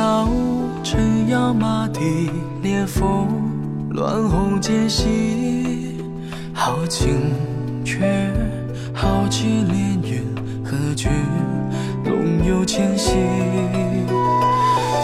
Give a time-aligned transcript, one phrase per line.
[0.00, 0.26] 晓
[0.82, 2.30] 晨扬马蹄，
[2.62, 3.28] 连风
[3.90, 6.02] 乱红间隙，
[6.54, 7.34] 豪情
[7.84, 8.32] 却
[8.94, 10.24] 豪气连云
[10.64, 11.10] 何惧
[12.06, 13.12] 龙游浅溪，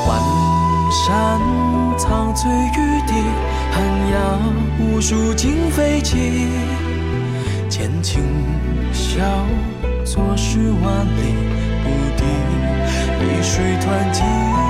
[0.08, 0.18] 万
[0.90, 1.42] 山
[1.98, 3.12] 苍翠欲滴，
[3.70, 4.38] 寒鸦
[4.80, 6.48] 无数惊飞起，
[7.68, 8.22] 剑轻
[8.94, 9.20] 笑，
[10.06, 11.34] 坐视万里
[11.84, 12.24] 不敌，
[13.20, 14.65] 一水湍急。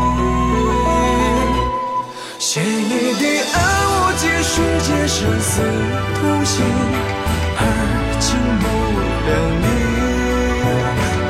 [5.09, 5.63] 生死
[6.21, 6.65] 同行，
[7.59, 7.61] 而
[8.19, 8.65] 今不
[9.27, 9.31] 两
[9.63, 9.67] 立。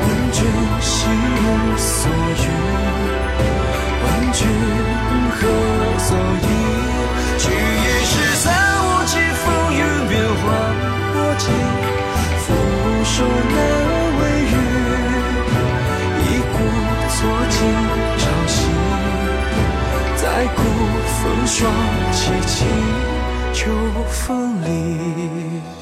[0.01, 0.39] 问君
[0.81, 0.91] 心
[1.37, 1.45] 无
[1.77, 2.09] 所
[2.41, 2.45] 欲，
[4.01, 4.39] 问君
[5.37, 5.39] 何
[5.99, 6.09] 所
[6.41, 6.45] 依？
[7.37, 8.45] 去一世三
[8.81, 9.11] 五七，
[9.45, 10.43] 风云变幻
[11.13, 11.45] 莫及，
[12.41, 12.45] 俯
[13.05, 13.15] 首
[13.53, 13.55] 难
[14.17, 14.57] 为雨，
[16.25, 16.57] 一鼓
[17.13, 17.17] 作
[17.51, 17.55] 尽
[18.17, 18.57] 朝夕。
[20.17, 20.23] 再
[20.55, 20.59] 顾
[21.21, 21.55] 风霜
[22.11, 22.17] 凄
[22.47, 22.55] 凄，
[23.67, 23.73] 秋
[24.09, 25.76] 风里。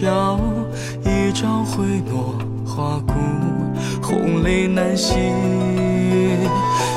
[0.00, 0.38] 颜娇，
[1.04, 3.14] 一朝回落花骨，
[4.00, 5.14] 红泪难洗。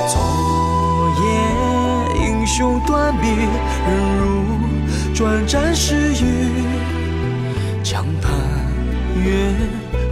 [0.07, 0.19] 昨
[1.19, 1.23] 夜
[2.23, 6.51] 英雄断臂，人如转战时雨。
[7.83, 8.31] 江畔
[9.23, 9.51] 月，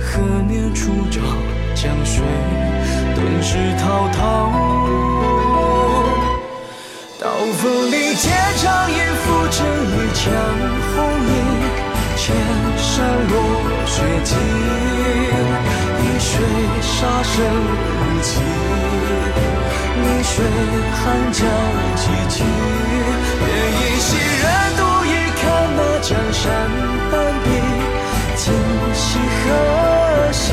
[0.01, 1.21] 何年初照
[1.75, 2.23] 江水，
[3.15, 4.51] 顿时滔滔。
[7.21, 8.97] 刀锋里剑长音，
[16.99, 18.41] 杀生如棋，
[20.01, 20.43] 逆水
[20.99, 21.39] 寒江
[21.95, 22.43] 凄凄。
[23.39, 24.07] 愿一袭
[24.41, 24.43] 人
[24.75, 25.07] 独倚，
[25.39, 25.41] 看
[25.77, 26.43] 那江山
[27.09, 27.15] 半
[27.45, 27.47] 壁，
[28.35, 28.43] 今
[28.93, 29.07] 夕
[29.39, 29.47] 何
[30.33, 30.43] 夕？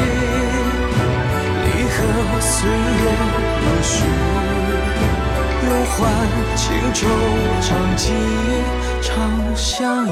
[1.64, 1.96] 离合
[2.40, 3.02] 岁月
[3.60, 3.94] 如许。
[5.66, 5.98] 忧欢
[6.54, 6.62] 情
[6.94, 7.08] 仇
[7.60, 8.04] 长记，
[9.02, 9.12] 长
[9.56, 10.10] 相依。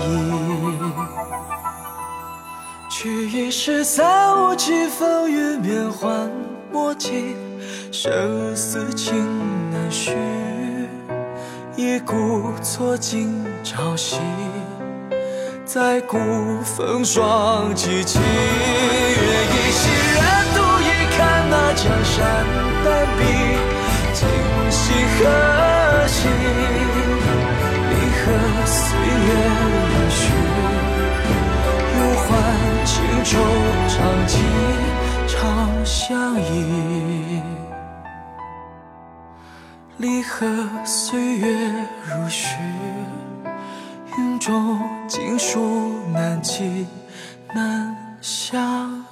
[2.88, 6.30] 去一时三五七，风雨变幻
[6.70, 7.34] 莫及，
[7.90, 9.14] 生死情
[9.72, 10.12] 难续。
[11.74, 14.18] 一顾错尽朝夕，
[15.64, 16.18] 再顾
[16.62, 18.18] 风霜凄凄。
[18.18, 20.20] 愿一袭人
[20.54, 20.86] 独倚，
[21.16, 22.44] 看那江山
[22.84, 23.24] 半壁。
[24.12, 24.28] 今
[24.70, 25.24] 夕何
[26.08, 26.28] 夕？
[27.88, 28.22] 离合
[28.66, 29.32] 岁月
[29.88, 30.20] 难续，
[31.96, 32.28] 忧欢
[32.84, 32.92] 情
[33.24, 33.32] 仇
[33.88, 33.96] 长
[34.26, 34.36] 记，
[35.44, 37.42] 长相依。
[39.98, 40.46] 离合
[40.86, 41.70] 岁月
[42.02, 42.56] 如许，
[44.16, 46.86] 云中锦书难寄
[47.54, 49.04] 难相。